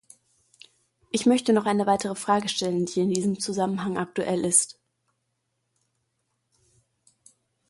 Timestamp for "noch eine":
1.53-1.85